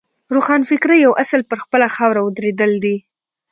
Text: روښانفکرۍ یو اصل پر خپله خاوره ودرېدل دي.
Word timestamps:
روښانفکرۍ 0.35 0.97
یو 1.05 1.13
اصل 1.23 1.41
پر 1.49 1.57
خپله 1.63 1.87
خاوره 1.95 2.19
ودرېدل 2.23 2.71
دي. 2.83 2.95